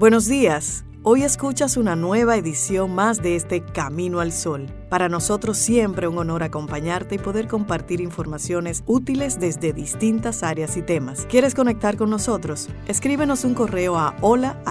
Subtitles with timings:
[0.00, 0.86] Buenos días.
[1.02, 4.64] Hoy escuchas una nueva edición más de este Camino al Sol.
[4.88, 10.82] Para nosotros siempre un honor acompañarte y poder compartir informaciones útiles desde distintas áreas y
[10.82, 11.26] temas.
[11.28, 12.70] ¿Quieres conectar con nosotros?
[12.88, 14.62] Escríbenos un correo a hola.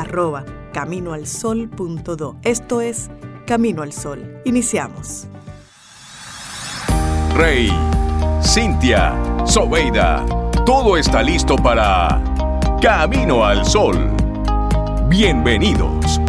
[2.42, 3.12] Esto es
[3.46, 4.42] Camino al Sol.
[4.46, 5.28] Iniciamos.
[7.36, 7.72] Rey,
[8.42, 9.14] Cintia,
[9.46, 10.26] Sobeida,
[10.66, 12.20] todo está listo para
[12.82, 14.19] Camino al Sol.
[15.10, 16.22] Bienvenidos.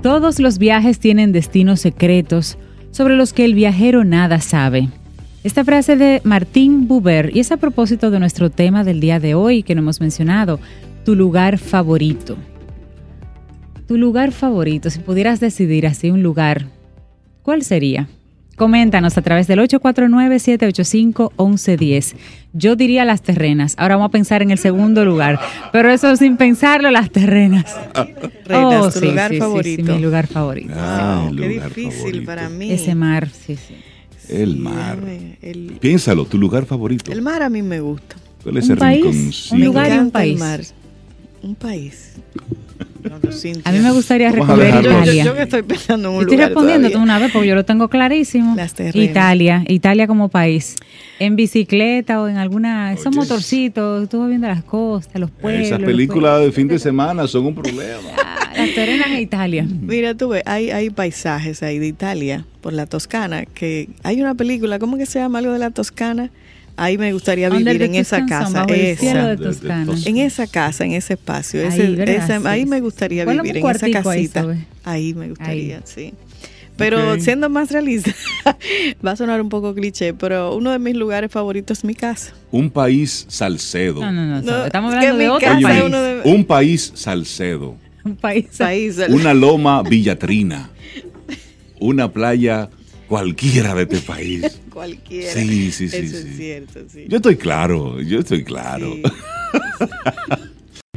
[0.00, 2.56] Todos los viajes tienen destinos secretos
[2.90, 4.88] sobre los que el viajero nada sabe.
[5.44, 9.34] Esta frase de Martín Buber y es a propósito de nuestro tema del día de
[9.34, 10.58] hoy que no hemos mencionado,
[11.04, 12.38] tu lugar favorito.
[13.86, 16.68] Tu lugar favorito, si pudieras decidir así un lugar,
[17.42, 18.08] ¿cuál sería?
[18.56, 22.14] Coméntanos a través del 849-785-1110.
[22.54, 23.74] Yo diría las terrenas.
[23.76, 25.40] Ahora vamos a pensar en el segundo lugar.
[25.72, 27.64] Pero eso sin pensarlo, las terrenas.
[28.46, 29.92] Reinas, tu lugar favorito.
[29.94, 30.72] mi lugar favorito.
[30.76, 32.24] Ah, Qué lugar difícil favorito.
[32.26, 32.70] para mí.
[32.70, 33.74] Ese mar, sí, sí.
[34.28, 34.98] El mar.
[35.42, 37.12] El, Piénsalo, tu lugar favorito.
[37.12, 38.16] el mar a mí me gusta.
[38.42, 39.54] ¿Cuál es Un el país, rinconcito?
[39.54, 40.38] un lugar y un el país.
[40.38, 40.60] mar.
[41.42, 42.12] Un país.
[43.64, 44.90] A mí me gustaría recorrer dejarlo.
[44.90, 45.24] Yo, yo, Italia.
[45.24, 47.04] yo que estoy pensando en un Estoy lugar respondiendo todavía.
[47.04, 48.54] una vez porque yo lo tengo clarísimo.
[48.56, 49.10] Las terrenas.
[49.10, 50.76] Italia, Italia como país.
[51.18, 53.16] En bicicleta o en alguna, esos Oye.
[53.16, 55.66] motorcitos, estuvo viendo las costas, los pueblos.
[55.66, 58.10] Esas los películas de fin de semana son un problema.
[58.56, 59.66] Las terrenas en Italia.
[59.80, 64.34] Mira, tú ves, hay, hay paisajes ahí de Italia, por la Toscana, que hay una
[64.34, 66.30] película, ¿cómo que se llama algo de la Toscana?
[66.76, 68.64] Ahí me gustaría vivir en esa casa.
[68.68, 69.32] Esa.
[70.06, 71.60] En esa casa, en ese espacio.
[72.44, 74.46] Ahí, me gustaría vivir, en esa ahí, casita.
[74.82, 75.82] Ahí me gustaría, Ahí.
[75.84, 76.12] sí.
[76.76, 78.12] Pero siendo más realista,
[79.06, 82.32] va a sonar un poco cliché, pero uno de mis lugares favoritos es mi casa.
[82.50, 84.00] Un país salcedo.
[84.00, 84.42] No, no, no.
[84.42, 85.82] No, estamos es que hablando de mi otro casa Oye, país.
[85.86, 87.76] uno de- Un país salcedo.
[88.04, 88.46] Un país.
[88.58, 90.68] País, Una loma villatrina.
[91.78, 92.68] Una playa
[93.14, 94.60] cualquiera de este país.
[94.70, 95.32] cualquiera.
[95.32, 96.28] Sí, sí, sí, Eso sí.
[96.28, 97.04] es cierto, sí.
[97.08, 98.92] Yo estoy claro, yo estoy claro.
[98.92, 99.02] Sí.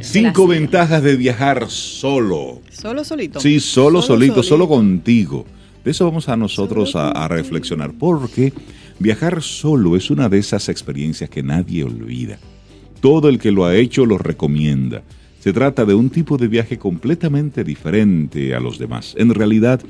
[0.00, 2.60] Cinco ventajas de viajar solo.
[2.72, 3.38] Solo solito.
[3.38, 5.46] Sí, solo, solito, solo contigo.
[5.84, 8.52] De eso vamos a nosotros a, a reflexionar, porque
[8.98, 12.40] viajar solo es una de esas experiencias que nadie olvida.
[13.00, 15.04] Todo el que lo ha hecho lo recomienda.
[15.38, 19.14] Se trata de un tipo de viaje completamente diferente a los demás.
[19.16, 19.80] En realidad,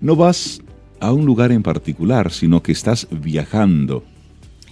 [0.00, 0.60] no vas
[1.00, 4.02] a un lugar en particular, sino que estás viajando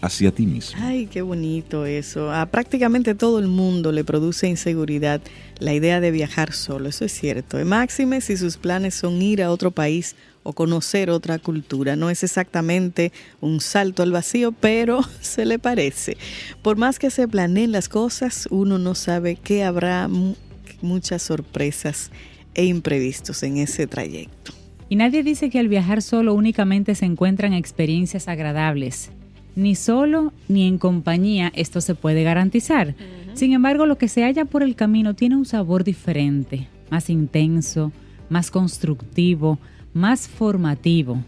[0.00, 0.78] hacia ti mismo.
[0.82, 2.30] Ay, qué bonito eso.
[2.30, 5.22] A prácticamente todo el mundo le produce inseguridad
[5.60, 7.56] la idea de viajar solo, eso es cierto.
[7.64, 11.96] Máxime si sus planes son ir a otro país o conocer otra cultura.
[11.96, 16.18] No es exactamente un salto al vacío, pero se le parece.
[16.60, 20.34] Por más que se planeen las cosas, uno no sabe que habrá mu-
[20.82, 22.10] muchas sorpresas
[22.54, 24.52] e imprevistos en ese trayecto.
[24.88, 29.10] Y nadie dice que al viajar solo únicamente se encuentran experiencias agradables.
[29.56, 32.94] Ni solo ni en compañía esto se puede garantizar.
[33.34, 37.92] Sin embargo, lo que se halla por el camino tiene un sabor diferente, más intenso,
[38.28, 39.58] más constructivo,
[39.92, 41.18] más formativo.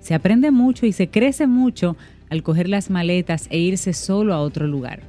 [0.00, 1.96] Se aprende mucho y se crece mucho
[2.30, 5.00] al coger las maletas e irse solo a otro lugar.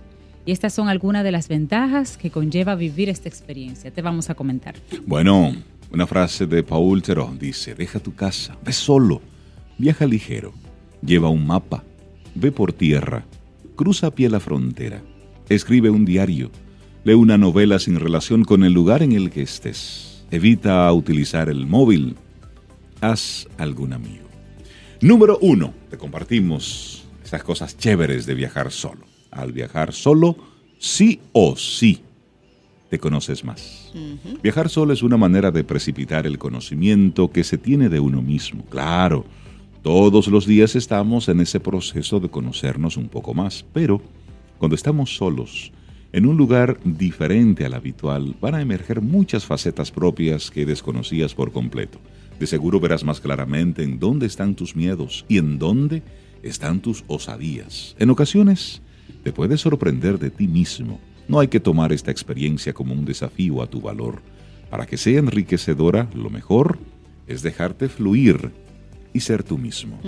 [0.46, 3.92] Y estas son algunas de las ventajas que conlleva vivir esta experiencia.
[3.92, 4.76] Te vamos a comentar.
[5.06, 5.54] Bueno,
[5.92, 9.22] una frase de Paul Theroux dice, deja tu casa, ve solo,
[9.78, 10.54] viaja ligero,
[11.06, 11.84] lleva un mapa,
[12.36, 13.26] ve por tierra,
[13.76, 15.02] cruza a pie la frontera,
[15.50, 16.50] escribe un diario,
[17.04, 21.68] lee una novela sin relación con el lugar en el que estés, evita utilizar el
[21.68, 22.16] móvil,
[23.02, 24.28] haz algún amigo.
[25.02, 29.06] Número uno, te compartimos esas cosas chéveres de viajar solo.
[29.32, 30.36] Al viajar solo,
[30.78, 32.02] sí o sí,
[32.92, 33.94] te conoces más.
[34.44, 38.66] Viajar solo es una manera de precipitar el conocimiento que se tiene de uno mismo.
[38.66, 39.24] Claro,
[39.82, 44.02] todos los días estamos en ese proceso de conocernos un poco más, pero
[44.58, 45.72] cuando estamos solos,
[46.12, 51.54] en un lugar diferente al habitual, van a emerger muchas facetas propias que desconocías por
[51.54, 51.98] completo.
[52.42, 56.04] De seguro verás más claramente en dónde están tus miedos y en dónde
[56.44, 57.96] están tus osadías.
[58.00, 58.82] En ocasiones,
[59.24, 61.00] te puedes sorprender de ti mismo.
[61.28, 64.22] No hay que tomar esta experiencia como un desafío a tu valor.
[64.70, 66.80] Para que sea enriquecedora, lo mejor
[67.28, 68.52] es dejarte fluir
[69.14, 70.00] y ser tú mismo.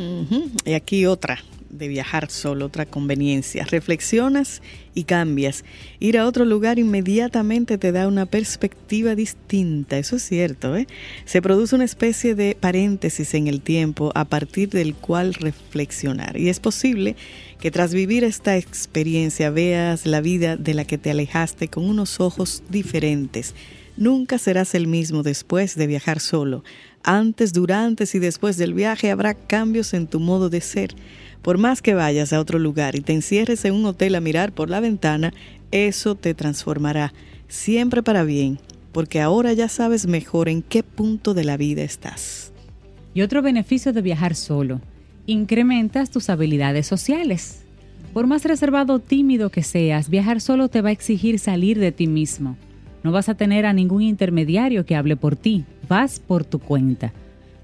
[0.65, 1.39] Y aquí otra
[1.77, 3.65] de viajar solo, otra conveniencia.
[3.65, 4.61] Reflexionas
[4.93, 5.63] y cambias.
[5.99, 10.75] Ir a otro lugar inmediatamente te da una perspectiva distinta, eso es cierto.
[10.75, 10.87] ¿eh?
[11.25, 16.37] Se produce una especie de paréntesis en el tiempo a partir del cual reflexionar.
[16.37, 17.15] Y es posible
[17.59, 22.19] que tras vivir esta experiencia veas la vida de la que te alejaste con unos
[22.19, 23.55] ojos diferentes.
[23.95, 26.63] Nunca serás el mismo después de viajar solo.
[27.03, 30.95] Antes, durante y después del viaje habrá cambios en tu modo de ser.
[31.43, 34.53] Por más que vayas a otro lugar y te encierres en un hotel a mirar
[34.53, 35.33] por la ventana,
[35.71, 37.13] eso te transformará,
[37.49, 38.59] siempre para bien,
[38.93, 42.53] porque ahora ya sabes mejor en qué punto de la vida estás.
[43.13, 44.81] Y otro beneficio de viajar solo
[45.25, 47.63] incrementas tus habilidades sociales.
[48.13, 51.91] Por más reservado o tímido que seas, viajar solo te va a exigir salir de
[51.91, 52.57] ti mismo.
[53.03, 57.13] No vas a tener a ningún intermediario que hable por ti, vas por tu cuenta.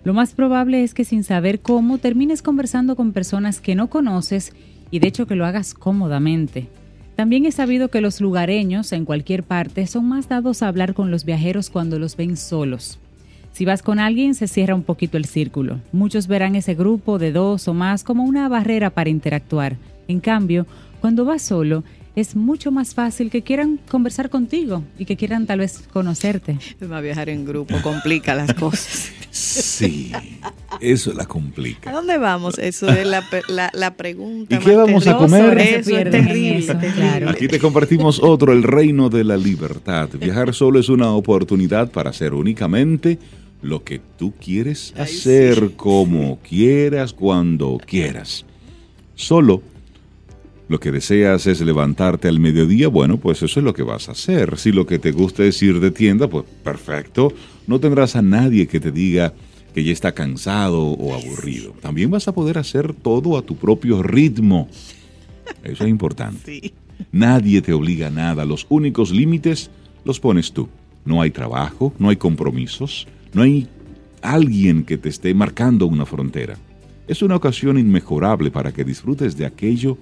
[0.04, 4.54] Lo más probable es que sin saber cómo termines conversando con personas que no conoces
[4.92, 6.68] y de hecho que lo hagas cómodamente.
[7.16, 11.12] También he sabido que los lugareños en cualquier parte son más dados a hablar con
[11.12, 12.98] los viajeros cuando los ven solos.
[13.52, 15.82] Si vas con alguien, se cierra un poquito el círculo.
[15.92, 19.76] Muchos verán ese grupo de dos o más como una barrera para interactuar.
[20.08, 20.66] En cambio,
[21.02, 21.84] cuando vas solo,
[22.16, 26.58] es mucho más fácil que quieran conversar contigo y que quieran tal vez conocerte.
[26.90, 29.12] Va a viajar en grupo complica las cosas.
[29.50, 30.12] Sí,
[30.80, 31.90] eso la complica.
[31.90, 32.60] ¿A dónde vamos?
[32.60, 34.56] Eso es la, la, la pregunta.
[34.56, 35.58] ¿Y qué vamos a comer?
[35.58, 36.66] Eso es terrible.
[36.96, 37.30] Claro.
[37.30, 40.10] Aquí te compartimos otro, el reino de la libertad.
[40.20, 43.18] Viajar solo es una oportunidad para hacer únicamente
[43.62, 45.74] lo que tú quieres Ay, hacer, sí.
[45.76, 48.46] como quieras, cuando quieras.
[49.16, 49.62] Solo
[50.68, 54.12] lo que deseas es levantarte al mediodía, bueno, pues eso es lo que vas a
[54.12, 54.58] hacer.
[54.60, 57.34] Si lo que te gusta es ir de tienda, pues perfecto.
[57.70, 59.36] No tendrás a nadie que te diga
[59.76, 61.74] que ya está cansado o aburrido.
[61.80, 64.68] También vas a poder hacer todo a tu propio ritmo.
[65.64, 66.62] Eso es importante.
[66.62, 66.74] Sí.
[67.12, 68.44] Nadie te obliga a nada.
[68.44, 69.70] Los únicos límites
[70.04, 70.68] los pones tú.
[71.06, 73.68] No hay trabajo, no hay compromisos, no hay
[74.24, 76.58] alguien que te esté marcando una frontera.
[77.08, 79.96] Es una ocasión inmejorable para que disfrutes de aquello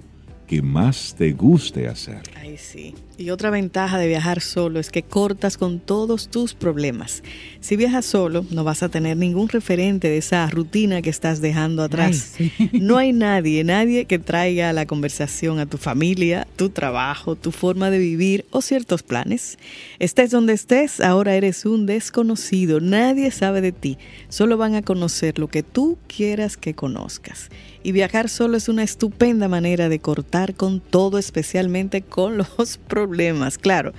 [0.48, 2.22] que más te guste hacer.
[2.34, 2.94] Ay, sí.
[3.18, 7.22] Y otra ventaja de viajar solo es que cortas con todos tus problemas.
[7.60, 11.82] Si viajas solo, no vas a tener ningún referente de esa rutina que estás dejando
[11.82, 12.34] atrás.
[12.38, 12.70] Ay, sí.
[12.80, 17.52] No hay nadie, nadie que traiga a la conversación a tu familia, tu trabajo, tu
[17.52, 19.58] forma de vivir o ciertos planes.
[19.98, 22.80] Estés donde estés, ahora eres un desconocido.
[22.80, 23.98] Nadie sabe de ti.
[24.28, 27.50] Solo van a conocer lo que tú quieras que conozcas.
[27.88, 33.56] Y viajar solo es una estupenda manera de cortar con todo, especialmente con los problemas.
[33.56, 33.94] Claro,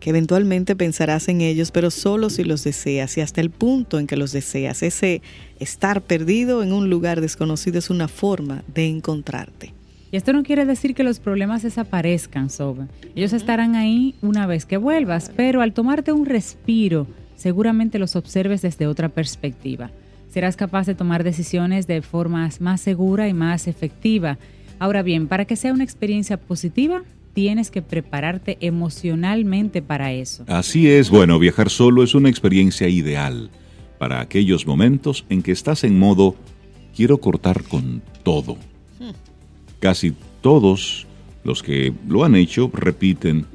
[0.00, 4.06] que eventualmente pensarás en ellos, pero solo si los deseas y hasta el punto en
[4.06, 4.82] que los deseas.
[4.82, 5.20] Ese
[5.60, 9.74] estar perdido en un lugar desconocido es una forma de encontrarte.
[10.10, 12.88] Y esto no quiere decir que los problemas desaparezcan, Soba.
[13.14, 17.06] Ellos estarán ahí una vez que vuelvas, pero al tomarte un respiro,
[17.36, 19.90] seguramente los observes desde otra perspectiva.
[20.34, 24.36] Serás capaz de tomar decisiones de forma más segura y más efectiva.
[24.80, 27.04] Ahora bien, para que sea una experiencia positiva,
[27.34, 30.42] tienes que prepararte emocionalmente para eso.
[30.48, 33.48] Así es, bueno, viajar solo es una experiencia ideal
[34.00, 36.34] para aquellos momentos en que estás en modo
[36.96, 38.56] quiero cortar con todo.
[39.78, 41.06] Casi todos
[41.44, 43.46] los que lo han hecho repiten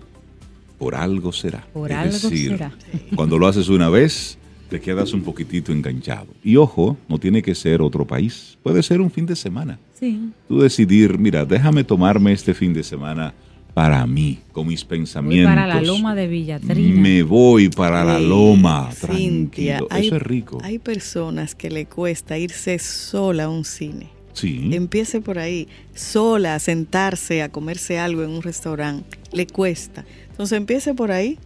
[0.77, 1.67] por algo será.
[1.73, 2.71] Por Es algo decir, será.
[3.17, 4.38] Cuando lo haces una vez,
[4.69, 6.27] te quedas un poquitito enganchado.
[6.43, 9.79] Y ojo, no tiene que ser otro país, puede ser un fin de semana.
[9.99, 10.29] Sí.
[10.47, 13.33] Tú decidir, mira, déjame tomarme este fin de semana
[13.73, 15.51] para mí, con mis Voy pensamientos.
[15.53, 17.01] para la loma de Villatrina.
[17.01, 19.87] Me voy para la loma, Cintia, tranquilo.
[19.89, 20.57] hay- Eso es rico.
[20.63, 24.07] Hay personas que le cuesta irse sola a un cine.
[24.33, 24.69] Sí.
[24.73, 29.17] Empiece por ahí, sola, a sentarse, a comerse algo en un restaurante.
[29.33, 30.05] Le cuesta.
[30.31, 31.37] Entonces empiece por ahí.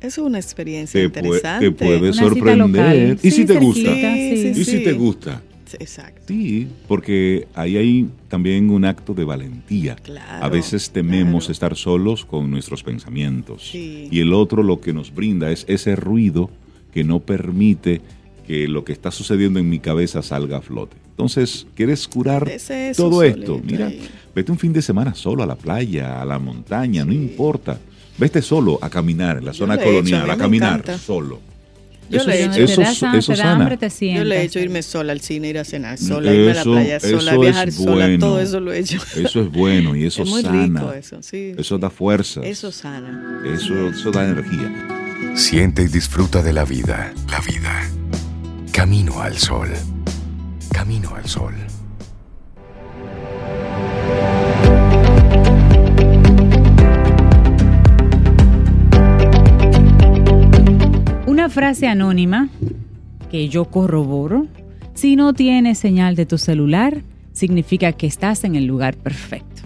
[0.00, 1.70] Es una experiencia Te, interesante.
[1.70, 2.58] te puede Una cita sorprender.
[2.68, 3.18] local.
[3.22, 3.90] ¿Y Sí, si te cerquita, gusta?
[4.14, 4.54] sí.
[4.54, 5.42] Sí, ¿Y si te gusta?
[5.64, 6.22] Sí, Exacto.
[6.28, 9.96] Sí, porque ahí hay también un acto de valentía.
[9.96, 11.52] Claro, a veces tememos claro.
[11.52, 13.68] estar solos con nuestros pensamientos.
[13.70, 14.06] Sí.
[14.10, 16.50] Y el otro lo que nos brinda es ese ruido
[16.92, 18.00] que no permite
[18.46, 20.96] que lo que está sucediendo en mi cabeza salga a flote.
[21.10, 22.48] Entonces, ¿quieres curar
[22.96, 23.60] todo esto?
[23.64, 24.00] Mira, ahí.
[24.36, 27.80] vete un fin de semana solo a la playa, a la montaña, no importa.
[28.18, 30.98] Vete solo a caminar en la zona lo he hecho, colonial, a caminar encanta.
[30.98, 31.40] solo.
[32.08, 32.50] Yo eso lo he es- hecho.
[32.50, 33.52] Donde eso, te da, sa- eso te da sana.
[33.62, 34.18] hambre, te sientas.
[34.22, 36.60] Yo le he hecho irme sola al cine, ir a cenar sola, irme a la
[36.60, 38.98] Eso- playa sola, eso viajar sola, todo eso lo he hecho.
[39.16, 40.80] Eso es bueno y eso es muy sana.
[40.80, 41.52] rico eso, sí.
[41.58, 42.42] Eso da fuerza.
[42.42, 43.40] Eso sana.
[43.44, 44.72] Eso, eso da energía.
[45.34, 47.12] Siente y disfruta de la vida.
[47.28, 47.90] La vida.
[48.72, 49.68] Camino al sol.
[50.72, 51.54] Camino al sol.
[61.56, 62.50] Frase anónima
[63.30, 64.46] que yo corroboro.
[64.92, 67.00] Si no tienes señal de tu celular,
[67.32, 69.62] significa que estás en el lugar perfecto.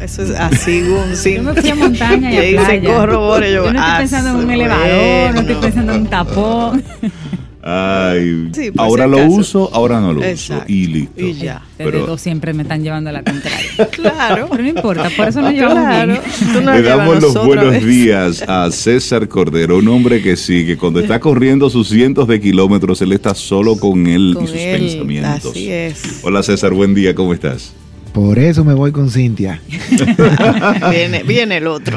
[0.00, 1.34] Eso es así, un sí.
[1.34, 2.72] Yo me fui a montaña y a playa.
[2.72, 6.06] Dice corrobore, yo, yo no estoy pensando en un elevador, no estoy pensando en un
[6.06, 6.84] tapón.
[7.66, 10.62] Ay, pues, ahora lo uso, ahora no lo uso.
[10.68, 11.24] Y listo.
[11.24, 11.62] Y ya.
[11.78, 13.70] Pero siempre me están llevando a la contraria.
[13.90, 14.48] claro.
[14.50, 16.20] Pero no importa, por eso nos llevamos claro.
[16.52, 16.66] bien.
[16.66, 21.18] Le damos los buenos días a César Cordero, un hombre que sí, que cuando está
[21.20, 25.52] corriendo sus cientos de kilómetros, él está solo con él y sus pensamientos.
[25.52, 26.20] Así es.
[26.22, 27.72] Hola César, buen día, ¿cómo estás?
[28.12, 29.62] Por eso me voy con Cintia.
[31.26, 31.96] viene, el otro.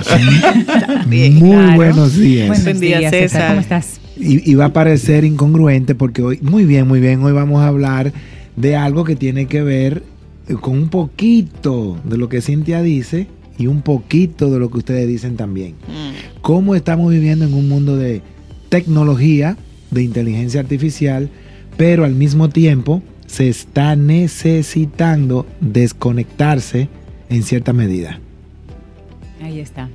[1.08, 2.64] Muy buenos días.
[2.64, 3.50] Buenos días, César.
[3.50, 4.00] ¿Cómo estás?
[4.20, 8.12] Y, va a parecer incongruente porque hoy, muy bien, muy bien, hoy vamos a hablar
[8.56, 10.04] de algo que tiene que ver
[10.62, 15.08] con un poquito de lo que Cintia dice y un poquito de lo que ustedes
[15.08, 15.74] dicen también.
[15.88, 16.42] Mm.
[16.42, 18.22] Cómo estamos viviendo en un mundo de
[18.70, 19.58] tecnología,
[19.92, 21.30] de inteligencia artificial,
[21.76, 26.90] pero al mismo tiempo se está necesitando desconectarse
[27.30, 28.20] en cierta medida.
[29.42, 29.90] Ahí está.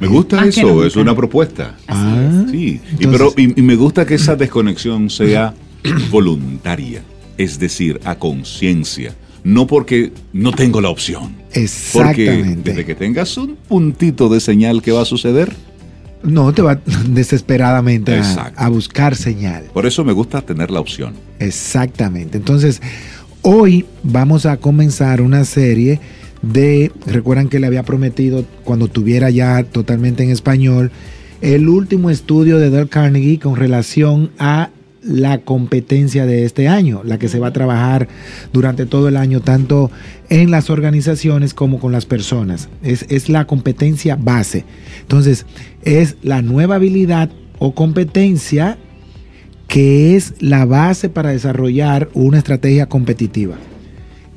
[0.00, 1.76] Me gusta eso, es una propuesta.
[1.88, 5.54] Ah, sí, y, pero, y, me gusta que esa desconexión sea
[6.10, 7.02] voluntaria,
[7.38, 11.36] es decir, a conciencia, no porque no tengo la opción.
[11.52, 12.54] Exactamente.
[12.54, 15.54] Porque desde que tengas un puntito de señal que va a suceder,
[16.22, 18.20] no, te va desesperadamente
[18.56, 19.64] a, buscar señal.
[19.72, 21.14] Por eso me gusta tener la opción.
[21.38, 22.38] Exactamente.
[22.38, 22.80] Entonces,
[23.42, 26.00] hoy vamos a comenzar una serie
[26.42, 30.90] de, recuerdan que le había prometido cuando tuviera ya totalmente en español,
[31.40, 34.70] el último estudio de Dale Carnegie con relación a
[35.02, 38.06] la competencia de este año, la que se va a trabajar
[38.52, 39.90] durante todo el año, tanto
[40.28, 42.68] en las organizaciones como con las personas.
[42.82, 44.64] Es, es la competencia base.
[45.00, 45.46] Entonces,
[45.82, 48.78] es la nueva habilidad o competencia
[49.66, 53.56] que es la base para desarrollar una estrategia competitiva.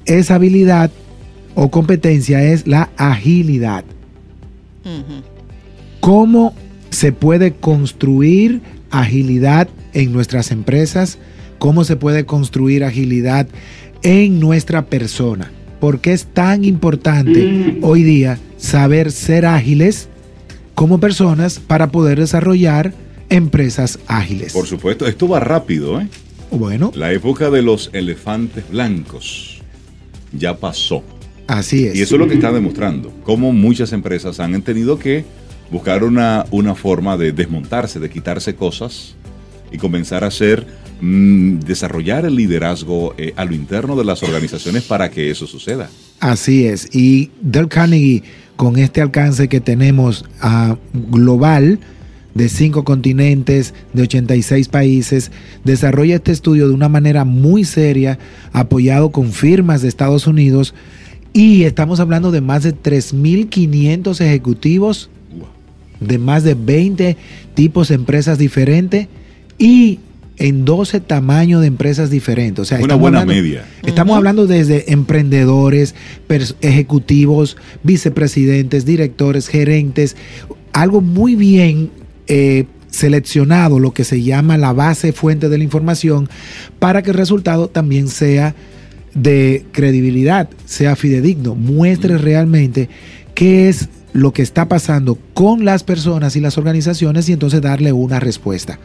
[0.06, 0.92] Esa habilidad
[1.56, 3.84] o competencia es la agilidad.
[6.00, 6.54] ¿Cómo
[6.92, 11.18] se puede construir agilidad en nuestras empresas,
[11.58, 13.48] cómo se puede construir agilidad
[14.04, 15.52] en nuestra persona.
[15.80, 20.08] ¿Por qué es tan importante hoy día saber ser ágiles
[20.74, 22.94] como personas para poder desarrollar
[23.30, 24.54] empresas ágiles?
[24.54, 26.08] Por supuesto, esto va rápido, ¿eh?
[26.52, 26.92] Bueno.
[26.96, 29.62] La época de los elefantes blancos
[30.32, 31.04] ya pasó.
[31.48, 31.96] Así es.
[31.96, 35.26] Y eso es lo que está demostrando, cómo muchas empresas han tenido que
[35.72, 39.16] buscar una, una forma de desmontarse, de quitarse cosas
[39.72, 40.66] y comenzar a hacer,
[41.02, 45.90] mm, desarrollar el liderazgo eh, a lo interno de las organizaciones para que eso suceda.
[46.20, 46.90] Así es.
[46.96, 48.24] Y Del Carnegie,
[48.56, 51.80] con este alcance que tenemos a global,
[52.36, 55.32] de cinco continentes, de 86 países,
[55.64, 58.20] desarrolla este estudio de una manera muy seria,
[58.52, 60.74] apoyado con firmas de Estados Unidos,
[61.36, 65.10] y estamos hablando de más de 3.500 ejecutivos,
[66.00, 67.18] de más de 20
[67.54, 69.10] tipos de empresas diferentes,
[69.58, 70.00] y
[70.38, 72.62] en 12 tamaños de empresas diferentes.
[72.62, 73.66] O sea, una buena media.
[73.84, 75.94] Estamos hablando desde emprendedores,
[76.62, 80.16] ejecutivos, vicepresidentes, directores, gerentes,
[80.72, 81.92] algo muy bien
[82.28, 86.30] eh, seleccionado, lo que se llama la base fuente de la información,
[86.80, 88.56] para que el resultado también sea
[89.16, 92.90] de credibilidad, sea fidedigno, muestre realmente
[93.34, 97.92] qué es lo que está pasando con las personas y las organizaciones y entonces darle
[97.92, 98.80] una respuesta.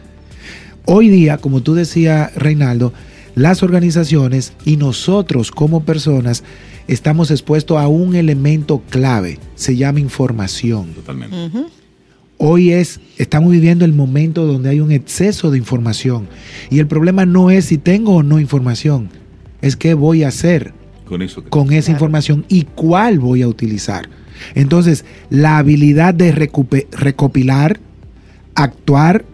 [0.87, 2.93] Hoy día, como tú decías, Reinaldo,
[3.35, 6.43] las organizaciones y nosotros como personas
[6.89, 10.95] estamos expuestos a un elemento clave, se llama información.
[10.95, 11.37] Totalmente.
[12.39, 16.27] Hoy es, estamos viviendo el momento donde hay un exceso de información
[16.71, 19.11] y el problema no es si tengo o no información,
[19.63, 20.73] es qué voy a hacer
[21.05, 24.09] con, eso con esa información y cuál voy a utilizar.
[24.55, 27.79] Entonces, la habilidad de recopilar,
[28.55, 29.25] actuar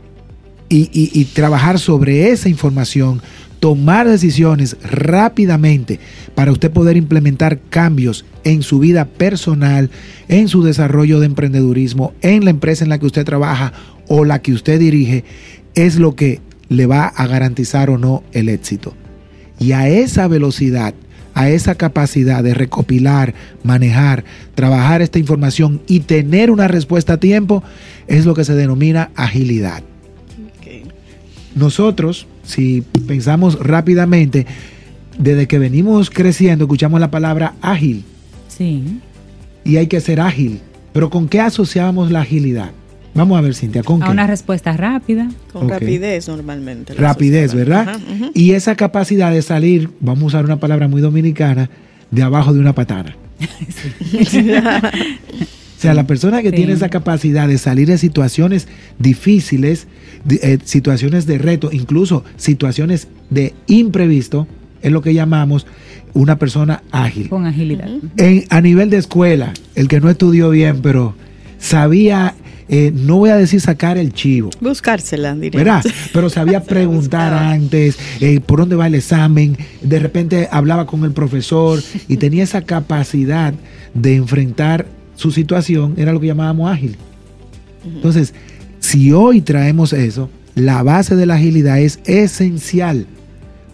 [0.68, 3.22] y, trabajar sobre esa información,
[3.60, 6.00] tomar decisiones rápidamente
[6.34, 9.90] para usted poder implementar cambios en su vida personal,
[10.28, 13.72] en su desarrollo de emprendedurismo, en la empresa en la que usted trabaja
[14.08, 15.24] o la que usted dirige,
[15.74, 18.94] es lo que le va a garantizar o no el éxito.
[19.58, 20.94] Y a esa velocidad,
[21.34, 27.62] a esa capacidad de recopilar, manejar, trabajar esta información y tener una respuesta a tiempo,
[28.06, 29.82] es lo que se denomina agilidad.
[31.54, 34.46] Nosotros, si pensamos rápidamente,
[35.18, 38.04] desde que venimos creciendo, escuchamos la palabra ágil.
[38.48, 39.00] Sí.
[39.64, 40.60] Y hay que ser ágil.
[40.92, 42.72] Pero ¿con qué asociamos la agilidad?
[43.16, 44.12] Vamos a ver, Cintia, ¿con A qué?
[44.12, 45.28] una respuesta rápida.
[45.52, 46.94] Con rapidez normalmente.
[46.94, 47.54] Rapidez.
[47.54, 47.88] ¿verdad?
[47.88, 48.30] Ajá.
[48.34, 51.70] Y esa capacidad de salir, vamos a usar una palabra muy dominicana,
[52.10, 53.16] de abajo de una patana.
[55.76, 56.56] O sea, la persona que Sí.
[56.56, 58.66] tiene esa capacidad de salir de situaciones
[58.98, 59.86] difíciles,
[60.24, 64.48] de- eh, situaciones de reto, incluso situaciones de imprevisto,
[64.80, 65.66] es lo que llamamos
[66.14, 67.28] una persona ágil.
[67.28, 67.88] Con agilidad.
[68.16, 71.14] En- a nivel de escuela, el que no estudió bien, pero
[71.58, 72.34] sabía,
[72.68, 75.58] eh, no voy a decir sacar el chivo, Buscársela, diría.
[75.58, 75.84] ¿verdad?
[76.12, 81.12] Pero sabía preguntar antes eh, por dónde va el examen, de repente hablaba con el
[81.12, 83.54] profesor y tenía esa capacidad
[83.94, 86.96] de enfrentar su situación, era lo que llamábamos ágil.
[87.84, 88.34] Entonces,
[88.80, 93.06] si hoy traemos eso, la base de la agilidad es esencial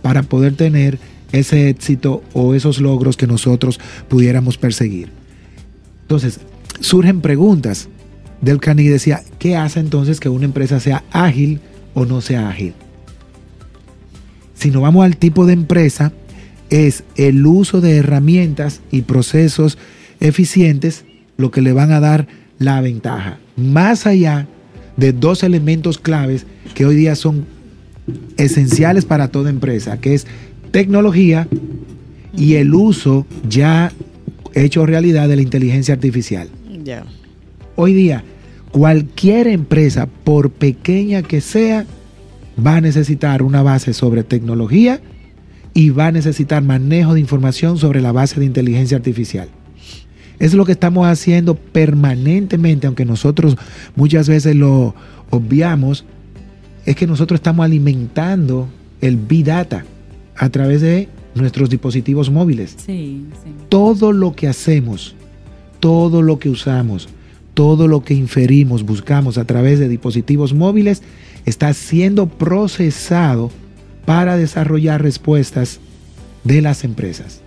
[0.03, 0.99] para poder tener
[1.33, 5.09] ese éxito o esos logros que nosotros pudiéramos perseguir.
[6.03, 6.41] Entonces,
[6.81, 7.89] surgen preguntas.
[8.43, 11.61] Del Carnegie decía, ¿qué hace entonces que una empresa sea ágil
[11.95, 12.75] o no sea ágil?
[14.55, 16.13] Si nos vamos al tipo de empresa,
[16.69, 19.79] es el uso de herramientas y procesos
[20.21, 21.05] eficientes
[21.37, 22.27] lo que le van a dar
[22.59, 23.39] la ventaja.
[23.57, 24.49] Más allá
[24.97, 27.47] de dos elementos claves que hoy día son
[28.37, 30.27] esenciales para toda empresa, que es
[30.71, 31.47] tecnología
[32.37, 33.93] y el uso ya
[34.55, 36.49] hecho realidad de la inteligencia artificial.
[36.83, 37.05] Ya.
[37.77, 38.25] Hoy día,
[38.73, 41.87] cualquier empresa, por pequeña que sea,
[42.65, 45.01] va a necesitar una base sobre tecnología
[45.75, 49.49] y va a necesitar manejo de información sobre la base de inteligencia artificial.
[50.39, 53.57] Es lo que estamos haciendo permanentemente, aunque nosotros
[53.95, 54.95] muchas veces lo
[55.31, 56.05] obviamos,
[56.85, 58.69] es que nosotros estamos alimentando
[59.01, 59.85] el Big Data
[60.37, 63.51] a través de nuestros dispositivos móviles Sí, sí.
[63.69, 65.15] todo lo que hacemos,
[65.81, 67.09] todo lo que usamos,
[67.55, 71.03] todo lo que inferimos, buscamos a través de dispositivos móviles,
[71.45, 73.51] está siendo procesado
[74.05, 75.81] para desarrollar respuestas
[76.45, 77.41] de las empresas.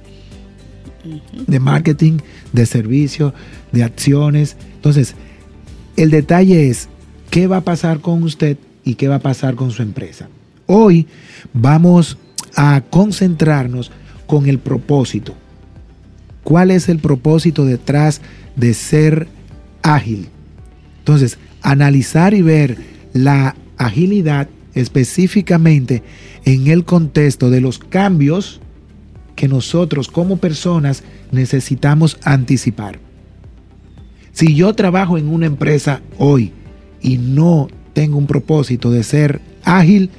[1.47, 2.19] De marketing,
[2.51, 3.33] de servicio,
[3.71, 4.57] de acciones.
[4.75, 5.15] Entonces,
[5.97, 6.89] el detalle es
[7.29, 10.29] qué va a pasar con usted y qué va a pasar con su empresa.
[10.65, 11.07] Hoy
[11.53, 12.17] vamos
[12.55, 13.91] a concentrarnos
[14.25, 15.35] con el propósito.
[16.43, 18.21] ¿Cuál es el propósito detrás
[18.55, 19.27] de ser
[19.86, 20.28] ágil?
[21.00, 22.78] Entonces, analizar y ver
[23.13, 26.04] la agilidad específicamente
[26.43, 28.60] en el contexto de los cambios
[29.36, 33.00] que nosotros como personas necesitamos anticipar.
[34.32, 36.52] Si yo trabajo en una empresa hoy
[37.02, 40.10] y no tengo un propósito de ser ágil,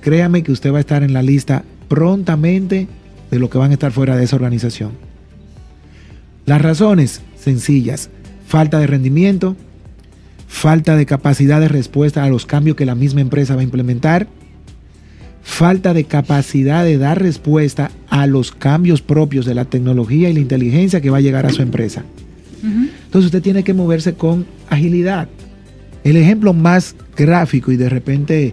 [0.00, 2.88] créame que usted va a estar en la lista prontamente
[3.30, 4.92] de lo que van a estar fuera de esa organización.
[6.44, 8.10] Las razones sencillas,
[8.52, 9.56] falta de rendimiento,
[10.46, 14.28] falta de capacidad de respuesta a los cambios que la misma empresa va a implementar,
[15.42, 20.40] falta de capacidad de dar respuesta a los cambios propios de la tecnología y la
[20.40, 22.04] inteligencia que va a llegar a su empresa.
[22.62, 25.30] Entonces usted tiene que moverse con agilidad.
[26.04, 28.52] El ejemplo más gráfico y de repente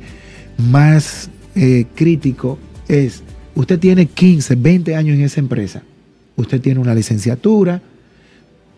[0.71, 2.57] más eh, crítico
[2.88, 3.21] es,
[3.53, 5.83] usted tiene 15, 20 años en esa empresa.
[6.38, 7.81] Usted tiene una licenciatura,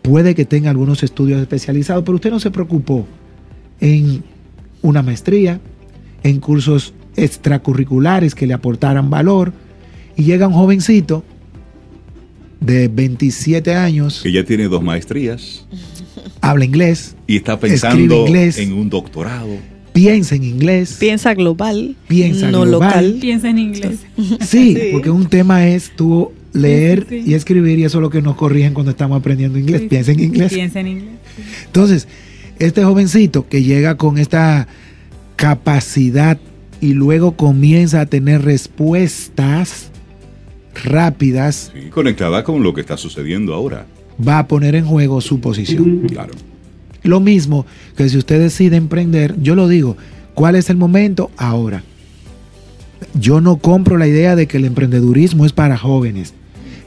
[0.02, 3.06] puede que tenga algunos estudios especializados, pero usted no se preocupó
[3.80, 4.22] en
[4.82, 5.60] una maestría,
[6.22, 9.52] en cursos extracurriculares que le aportaran valor,
[10.16, 11.24] y llega un jovencito
[12.60, 15.66] de 27 años, Que ya tiene dos maestrías
[16.40, 18.58] habla inglés, y está pensando inglés.
[18.58, 19.48] en un doctorado.
[19.92, 20.96] piensa en inglés.
[20.98, 22.88] Piensa global, Piensa no global.
[22.88, 23.18] local.
[23.20, 24.00] Piensa en inglés.
[24.40, 24.78] Sí, Sí.
[24.92, 27.30] porque un tema es tú leer Sí, sí, sí.
[27.30, 29.82] y escribir y eso es lo que nos corrigen cuando estamos aprendiendo inglés.
[29.82, 30.52] Sí, Piensa en inglés.
[30.52, 31.14] Piensa en inglés.
[31.66, 32.08] Entonces,
[32.58, 34.68] este jovencito que llega con esta
[35.36, 36.38] capacidad
[36.80, 39.90] y luego comienza a tener respuestas
[40.84, 43.86] rápidas, Sí, conectada con lo que está sucediendo ahora.
[44.26, 46.00] va a poner en juego su posición.
[46.08, 46.32] Claro.
[47.02, 49.96] Lo mismo que si usted decide emprender, yo lo digo,
[50.34, 51.30] ¿cuál es el momento?
[51.36, 51.82] Ahora.
[53.14, 56.34] Yo no compro la idea de que el emprendedurismo es para jóvenes.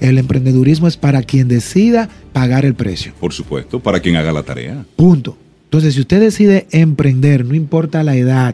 [0.09, 3.13] El emprendedurismo es para quien decida pagar el precio.
[3.19, 4.85] Por supuesto, para quien haga la tarea.
[4.95, 5.35] Punto.
[5.63, 8.53] Entonces, si usted decide emprender, no importa la edad,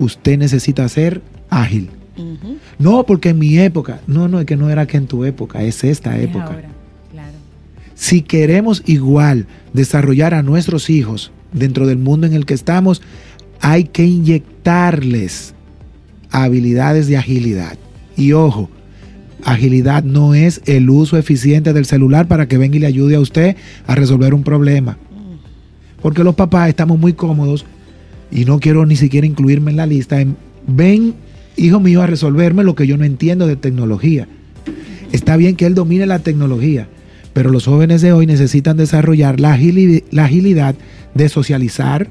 [0.00, 1.90] usted necesita ser ágil.
[2.80, 5.62] No, porque en mi época, no, no, es que no era que en tu época,
[5.62, 6.46] es esta Es época.
[6.46, 6.68] ahora,
[7.12, 7.32] claro.
[7.94, 13.00] Si queremos igual desarrollar a nuestros hijos dentro del mundo en el que estamos,
[13.60, 15.54] hay que inyectarles
[16.32, 17.78] habilidades de agilidad.
[18.16, 18.68] Y ojo,
[19.44, 23.20] agilidad no es el uso eficiente del celular para que venga y le ayude a
[23.20, 24.98] usted a resolver un problema.
[26.02, 27.64] Porque los papás estamos muy cómodos
[28.30, 30.20] y no quiero ni siquiera incluirme en la lista.
[30.20, 31.14] en, ven,
[31.56, 34.28] hijo mío, a resolverme lo que yo no entiendo de tecnología.
[35.12, 36.86] Está bien que él domine la tecnología,
[37.32, 40.74] pero los jóvenes de hoy necesitan desarrollar la, agili- la agilidad
[41.14, 42.08] de socializar,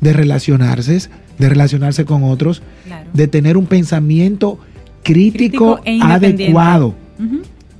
[0.00, 0.98] de relacionarse,
[1.38, 3.08] de relacionarse con otros, Claro.
[3.14, 4.58] de tener un pensamiento
[5.02, 6.94] crítico, Crítico e adecuado.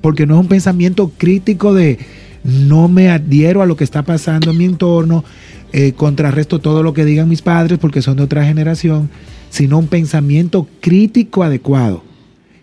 [0.00, 1.98] Porque no es un pensamiento crítico de
[2.44, 5.24] no me adhiero a lo que está pasando en mi entorno,
[5.72, 9.10] eh, contrarresto todo lo que digan mis padres porque son de otra generación,
[9.50, 12.02] sino un pensamiento crítico adecuado,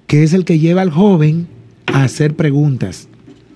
[0.05, 1.47] que es el que lleva al joven
[1.85, 3.07] a hacer preguntas,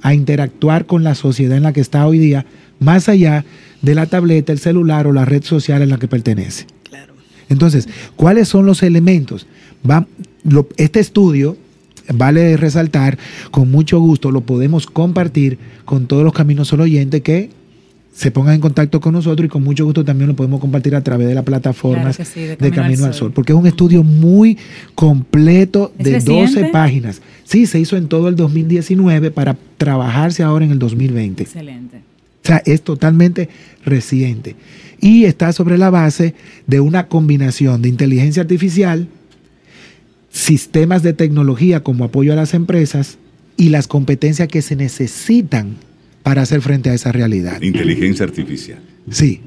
[0.01, 2.45] a interactuar con la sociedad en la que está hoy día,
[2.79, 3.45] más allá
[3.81, 6.65] de la tableta, el celular o la red social en la que pertenece.
[6.83, 7.13] Claro.
[7.49, 9.45] Entonces, ¿cuáles son los elementos?
[9.89, 10.07] Va-
[10.43, 11.57] lo- este estudio,
[12.13, 13.17] vale resaltar,
[13.51, 17.49] con mucho gusto lo podemos compartir con todos los caminos solo oyentes que
[18.15, 21.01] se pongan en contacto con nosotros y con mucho gusto también lo podemos compartir a
[21.01, 23.31] través de las plataformas Claro que sí, de de Camino al al Sol.
[23.31, 24.55] Porque es un estudio muy
[24.93, 26.69] completo ¿Es de 12 reciente?
[26.71, 27.21] páginas.
[27.43, 31.43] Sí, se hizo en todo el 2019 para trabajarse ahora en el 2020.
[31.43, 31.97] Excelente.
[31.97, 33.49] O sea, es totalmente
[33.85, 34.55] reciente.
[34.99, 36.33] Y está sobre la base
[36.67, 39.07] de una combinación de inteligencia artificial,
[40.33, 43.19] sistemas de tecnología como apoyo a las empresas
[43.55, 45.75] y las competencias que se necesitan
[46.23, 47.61] para hacer frente a esa realidad.
[47.61, 48.79] Inteligencia artificial.
[49.09, 49.41] Sí,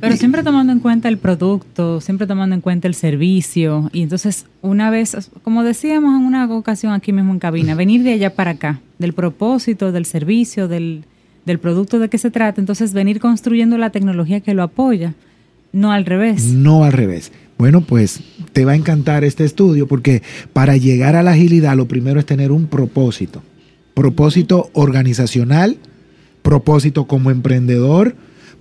[0.00, 3.88] Pero siempre tomando en cuenta el producto, siempre tomando en cuenta el servicio.
[3.92, 8.12] Y entonces, una vez, como decíamos en una ocasión aquí mismo en cabina, venir de
[8.12, 11.04] allá para acá, del propósito, del servicio, del,
[11.46, 15.14] del producto de qué se trata, entonces venir construyendo la tecnología que lo apoya,
[15.72, 16.44] no al revés.
[16.44, 17.32] no al revés.
[17.58, 18.20] Bueno, pues
[18.52, 22.26] te va a encantar este estudio porque para llegar a la agilidad lo primero es
[22.26, 23.42] tener un propósito.
[23.94, 25.78] Propósito organizacional,
[26.42, 28.14] propósito como emprendedor,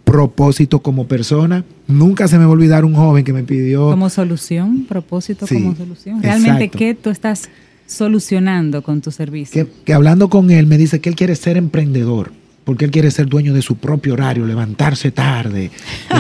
[0.05, 1.65] propósito como persona.
[1.87, 3.89] Nunca se me va a olvidar un joven que me pidió...
[3.89, 6.23] Como solución, propósito Sí, como solución.
[6.23, 6.77] Realmente, exacto.
[6.77, 7.49] ¿qué tú estás
[7.85, 9.65] solucionando con tu servicio?
[9.65, 12.31] que, que hablando con él me dice que él quiere ser emprendedor,
[12.65, 15.71] porque él quiere ser dueño de su propio horario, levantarse tarde,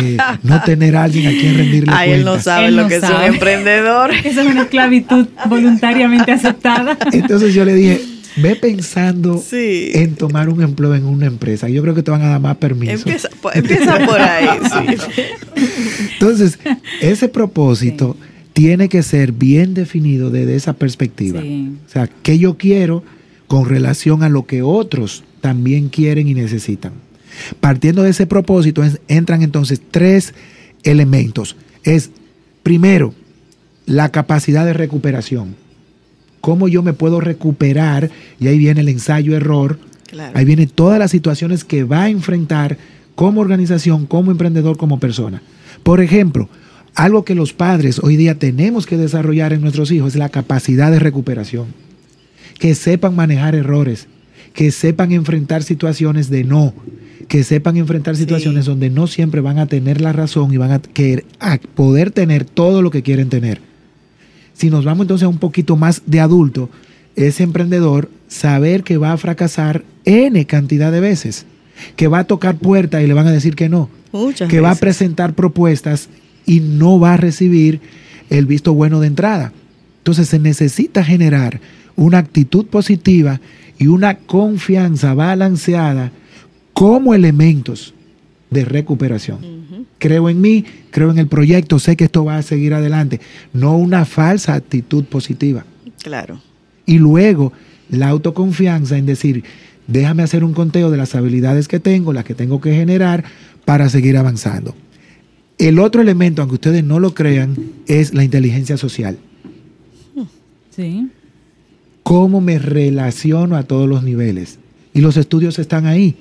[0.01, 2.43] eh, no tener a alguien a quien rendirle Ay, él no cuentas.
[2.45, 4.11] sabe Él lo no que es un emprendedor.
[4.13, 6.97] Esa es una esclavitud voluntariamente aceptada.
[7.11, 7.99] Entonces yo le dije,
[8.37, 9.89] ve pensando Sí.
[9.95, 11.67] en tomar un empleo en una empresa.
[11.67, 12.93] Yo creo que te van a dar más permiso.
[12.93, 14.47] Empieza, po- empieza por ahí,
[14.95, 15.63] sí.
[16.13, 16.59] Entonces,
[17.01, 18.15] ese propósito
[18.53, 21.41] tiene que ser bien definido desde esa perspectiva.
[21.41, 21.71] Sí.
[21.85, 23.03] O sea, ¿qué yo quiero
[23.47, 26.93] con relación a lo que otros también quieren y necesitan?
[27.59, 30.33] Partiendo de ese propósito, es- entran entonces tres
[30.81, 31.55] elementos.
[31.83, 32.09] Es,
[32.63, 33.13] primero,
[33.85, 35.55] la capacidad de recuperación.
[36.41, 38.09] ¿Cómo yo me puedo recuperar?
[38.39, 39.77] Y ahí viene el ensayo-error.
[40.09, 40.35] Claro.
[40.35, 42.79] Ahí vienen todas las situaciones que va a enfrentar
[43.13, 45.43] como organización, como emprendedor, como persona.
[45.83, 46.49] Por ejemplo,
[46.95, 50.89] algo que los padres hoy día tenemos que desarrollar en nuestros hijos es la capacidad
[50.89, 51.67] de recuperación.
[52.57, 54.07] Que sepan manejar errores,
[54.55, 56.73] que sepan enfrentar situaciones de no,
[57.27, 58.21] que sepan enfrentar Sí.
[58.23, 62.09] situaciones donde no siempre van a tener la razón y van a, querer- a poder
[62.11, 63.59] tener todo lo que quieren tener.
[64.53, 66.69] Si nos vamos entonces a un poquito más de adulto,
[67.15, 71.45] ese emprendedor saber que va a fracasar N cantidad de veces,
[71.97, 74.71] que va a tocar puertas y le van a decir que no, Muchas que va
[74.71, 76.07] a presentar propuestas
[76.45, 77.81] y no va a recibir
[78.29, 79.51] el visto bueno de entrada.
[79.97, 81.59] Entonces se necesita generar
[81.97, 83.41] una actitud positiva
[83.77, 86.11] y una confianza balanceada
[86.73, 87.93] como elementos
[88.49, 89.55] de recuperación.
[89.97, 93.19] Creo en mí, creo en el proyecto, sé que esto va a seguir adelante,
[93.53, 95.65] no una falsa actitud positiva.
[96.01, 96.41] Claro.
[96.85, 97.53] Y luego
[97.89, 99.43] la autoconfianza en decir,
[99.87, 103.23] déjame hacer un conteo de las habilidades que tengo, las que tengo que generar
[103.65, 104.75] para seguir avanzando.
[105.57, 107.55] El otro elemento, aunque ustedes no lo crean,
[107.87, 109.17] es la inteligencia social.
[110.69, 111.09] Sí.
[112.05, 114.59] Cómo me relaciono a todos los niveles.
[114.93, 116.15] Y los estudios están ahí.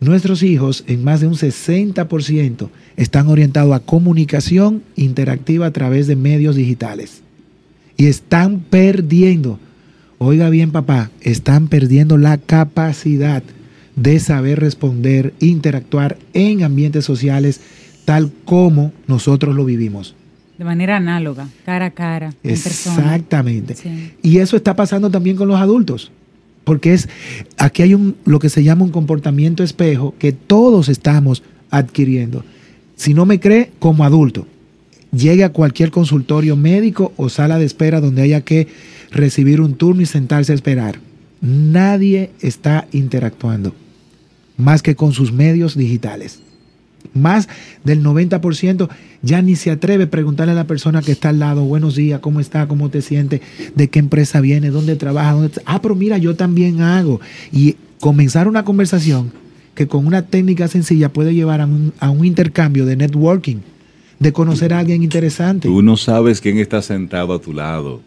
[0.00, 2.68] Nuestros hijos, en más de un 60%,
[2.98, 7.22] están orientados a comunicación interactiva a través de medios digitales.
[7.96, 9.58] Y están perdiendo,
[10.18, 13.42] oiga bien papá, están perdiendo la capacidad
[13.96, 17.62] de saber responder, interactuar en ambientes sociales
[18.04, 20.14] tal como nosotros lo vivimos.
[20.58, 22.96] De manera análoga, cara a cara, en persona.
[22.96, 23.76] Exactamente.
[23.76, 24.12] Sí.
[24.22, 26.10] Y eso está pasando también con los adultos.
[26.64, 27.08] Porque es,
[27.56, 32.44] aquí hay un, lo que se llama un comportamiento espejo que todos estamos adquiriendo.
[32.96, 34.46] Si no me cree, como adulto,
[35.12, 38.66] llegue a cualquier consultorio médico o sala de espera donde haya que
[39.10, 40.98] recibir un turno y sentarse a esperar.
[41.40, 43.74] Nadie está interactuando
[44.58, 46.40] más que con sus medios digitales.
[47.14, 47.48] Más
[47.84, 48.88] del 90%
[49.22, 52.20] ya ni se atreve a preguntarle a la persona que está al lado, buenos días,
[52.20, 52.68] ¿cómo está?
[52.68, 53.40] ¿Cómo te sientes?
[53.74, 54.70] ¿De qué empresa viene?
[54.70, 55.32] ¿Dónde trabaja?
[55.32, 57.20] ¿Dónde ah, pero mira, yo también hago.
[57.52, 59.32] Y comenzar una conversación
[59.74, 63.58] que con una técnica sencilla puede llevar a un, a un intercambio de networking,
[64.18, 65.68] de conocer a alguien interesante.
[65.68, 68.02] Tú no sabes quién está sentado a tu lado.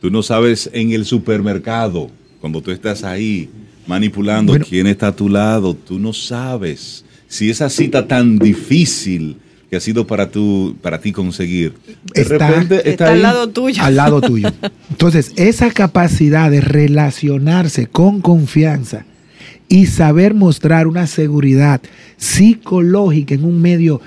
[0.00, 3.48] Tú no sabes en el supermercado, cuando tú estás ahí
[3.86, 4.66] manipulando Bueno.
[4.68, 9.36] quién está a tu lado, tú no sabes si esa cita tan difícil
[9.68, 11.72] que ha sido para, tu, para ti conseguir,
[12.14, 13.82] de Está- repente está, Está al lado tuyo.
[13.82, 14.48] al lado tuyo.
[14.90, 19.04] Entonces, esa capacidad de relacionarse con confianza
[19.68, 21.80] y saber mostrar una seguridad
[22.16, 24.00] psicológica en un medio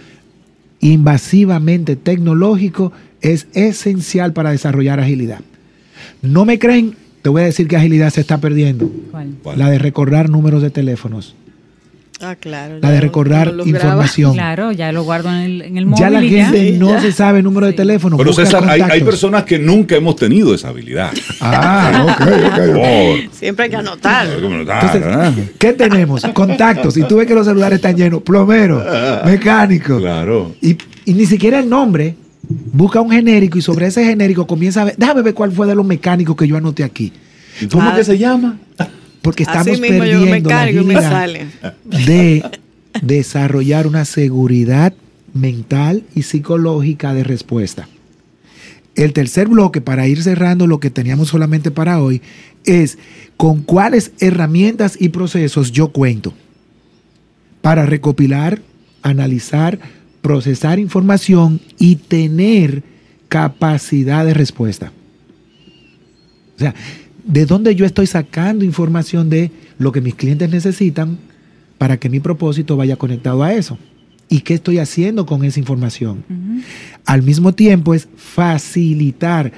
[0.80, 5.42] invasivamente tecnológico es esencial para desarrollar agilidad.
[6.22, 6.96] ¿No me creen?
[7.22, 8.90] Te voy a decir que agilidad se está perdiendo.
[9.58, 11.36] La de recordar números de teléfonos.
[12.22, 12.80] Ah, claro.
[12.82, 14.34] La de ya recordar información.
[14.34, 16.00] Claro, ya lo guardo en el, en el móvil.
[16.04, 17.02] Ya la gente no ya.
[17.02, 18.18] se sabe el número de teléfono.
[18.18, 21.12] Pero César, hay, hay personas que nunca hemos tenido esa habilidad.
[21.42, 22.28] Ah, ok, ok.
[22.28, 23.20] Por favor.
[23.32, 24.28] Siempre hay que anotar.
[24.28, 26.22] Entonces, ¿qué tenemos?
[26.34, 26.98] Contactos.
[26.98, 28.22] Y tú ves que los celulares están llenos.
[28.22, 28.84] Plomero,
[29.26, 29.98] mecánico.
[30.00, 30.54] Claro.
[30.62, 32.16] Y, y ni siquiera el nombre.
[32.74, 34.96] Busca un genérico y sobre ese genérico comienza a ver.
[34.98, 37.14] Déjame ver cuál fue de los mecánicos que yo anoté aquí.
[37.62, 37.96] ¿Y cómo Ah.
[37.96, 38.58] que se llama?
[39.22, 41.48] Porque estamos Así mismo yo perdiendo me la cargo me sale.
[41.84, 42.44] de
[43.02, 44.94] desarrollar una seguridad
[45.34, 47.88] mental y psicológica de respuesta.
[48.96, 52.22] El tercer bloque, para ir cerrando lo que teníamos solamente para hoy,
[52.66, 52.98] es
[53.38, 56.34] con cuáles herramientas y procesos yo cuento
[57.62, 58.62] para recopilar,
[59.02, 59.80] analizar,
[60.22, 62.84] procesar información y tener
[63.30, 64.92] capacidad de respuesta.
[66.56, 66.76] O sea,
[67.26, 71.18] ¿de dónde yo estoy sacando información de lo que mis clientes necesitan
[71.78, 73.78] para que mi propósito vaya conectado a eso?
[74.30, 76.24] ¿Y qué estoy haciendo con esa información?
[77.06, 79.52] Al mismo tiempo es facilitar.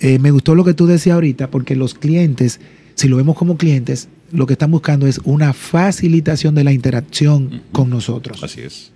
[0.00, 2.60] Eh, me gustó lo que tú decías ahorita, porque los clientes,
[2.96, 7.62] si lo vemos como clientes, lo que están buscando es una facilitación de la interacción
[7.70, 8.42] con nosotros.
[8.42, 8.90] Así es.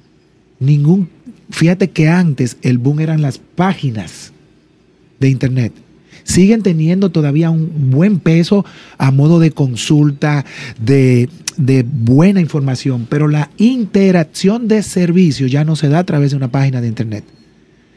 [0.58, 1.08] Ningún,
[1.50, 4.32] fíjate que antes el boom eran las páginas
[5.20, 5.72] de internet.
[6.24, 8.64] Siguen teniendo todavía un buen peso
[8.98, 10.44] a modo de consulta,
[10.80, 16.30] de, de buena información, pero la interacción de servicio ya no se da a través
[16.30, 17.24] de una página de internet.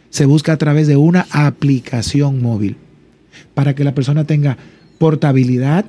[0.09, 2.77] Se busca a través de una aplicación móvil
[3.53, 4.57] para que la persona tenga
[4.97, 5.85] portabilidad,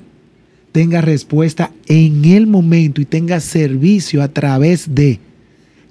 [0.73, 5.21] tenga respuesta en el momento y tenga servicio a través de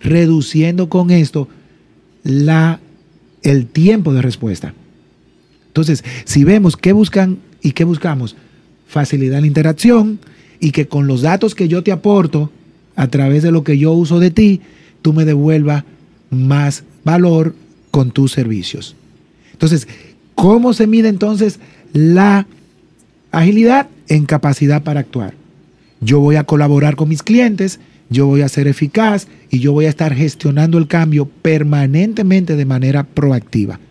[0.02, 1.48] reduciendo con esto
[2.24, 2.80] la,
[3.42, 4.74] el tiempo de respuesta.
[5.76, 8.38] Entonces, si vemos qué buscan y qué buscamos,
[8.88, 10.20] facilidad la interacción
[10.62, 12.50] y que con los datos que yo te aporto
[12.96, 14.62] a través de lo que yo uso de ti,
[15.02, 15.84] tú me devuelvas
[16.30, 17.56] más valor
[17.92, 18.96] con tus servicios.
[19.52, 19.90] Entonces,
[20.34, 21.60] ¿cómo se mide entonces
[21.92, 22.48] la
[23.34, 25.34] agilidad en capacidad para actuar?
[26.00, 29.88] Yo voy a colaborar con mis clientes, yo voy a ser eficaz y yo voy
[29.88, 33.82] a estar gestionando el cambio permanentemente de manera proactiva.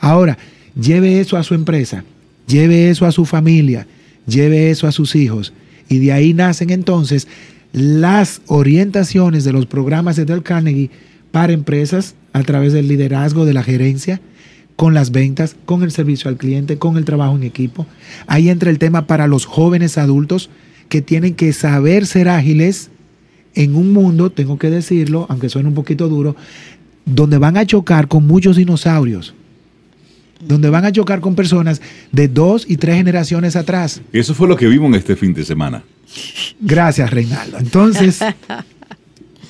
[0.00, 0.36] Ahora,
[0.78, 2.04] lleve eso a su empresa,
[2.46, 3.86] lleve eso a su familia,
[4.26, 5.52] lleve eso a sus hijos
[5.88, 7.28] y de ahí nacen entonces
[7.72, 10.90] las orientaciones de los programas de Del Carnegie
[11.30, 14.20] para empresas a través del liderazgo de la gerencia,
[14.76, 17.86] con las ventas, con el servicio al cliente, con el trabajo en equipo.
[18.26, 20.48] Ahí entra el tema para los jóvenes adultos
[20.88, 22.90] que tienen que saber ser ágiles
[23.54, 26.34] en un mundo, tengo que decirlo, aunque suene un poquito duro,
[27.04, 29.34] donde van a chocar con muchos dinosaurios,
[30.40, 31.80] donde van a chocar con personas
[32.12, 34.00] de dos y tres generaciones atrás.
[34.12, 35.82] Eso fue lo que vimos en este fin de semana.
[36.60, 37.58] Gracias, Reinaldo.
[37.58, 38.20] Entonces,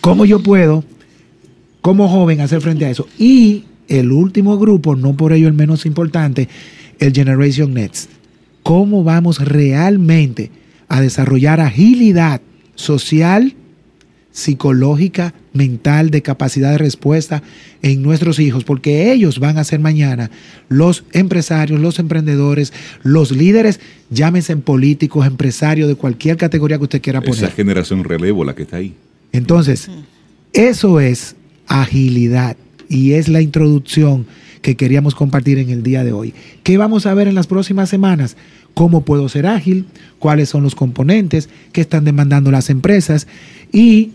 [0.01, 0.85] ¿cómo yo puedo,
[1.81, 3.07] como joven, hacer frente a eso?
[3.19, 6.49] Y el último grupo, no por ello el menos importante,
[6.99, 8.11] el Generation Next.
[8.63, 10.51] ¿Cómo vamos realmente
[10.89, 12.41] a desarrollar agilidad
[12.75, 13.55] social,
[14.31, 17.43] psicológica, mental, de capacidad de respuesta
[17.83, 18.65] en nuestros hijos?
[18.65, 20.31] Porque ellos van a ser mañana
[20.69, 27.21] los empresarios, los emprendedores, los líderes, llámense políticos, empresarios, de cualquier categoría que usted quiera
[27.21, 27.45] poner.
[27.45, 28.95] Esa generación relevo la que está ahí.
[29.33, 29.89] Entonces,
[30.53, 31.37] eso es
[31.67, 32.57] agilidad
[32.89, 34.27] y es la introducción
[34.63, 36.35] que queríamos compartir en el día de hoy.
[36.63, 38.37] ¿Qué vamos a ver en las próximas semanas?
[38.75, 39.87] ¿Cómo puedo ser ágil?
[40.19, 43.27] ¿Cuáles son los componentes que están demandando las empresas?
[43.73, 44.11] Y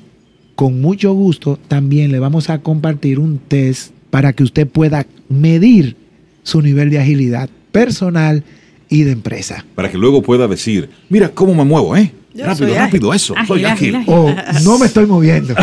[0.56, 5.96] con mucho gusto también le vamos a compartir un test para que usted pueda medir
[6.44, 8.44] su nivel de agilidad personal
[8.90, 9.66] y de empresa.
[9.76, 12.12] Para que luego pueda decir, mira cómo me muevo, ¿eh?
[12.34, 13.34] Yo rápido, soy rápido, eso.
[13.38, 13.96] Ágil, soy ágil.
[13.96, 15.56] ágil, O no me estoy moviendo.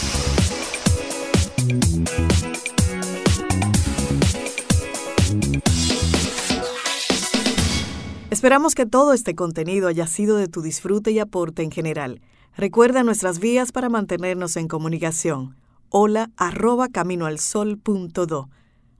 [8.39, 12.21] Esperamos que todo este contenido haya sido de tu disfrute y aporte en general.
[12.55, 15.57] Recuerda nuestras vías para mantenernos en comunicación.
[15.89, 18.49] Hola arroba caminoalsol.do.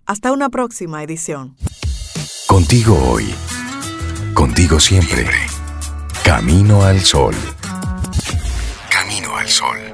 [0.06, 1.56] Hasta una próxima edición.
[2.48, 3.34] Contigo hoy.
[4.34, 5.26] Contigo siempre.
[6.26, 7.36] Camino al Sol.
[8.92, 9.89] Camino al Sol.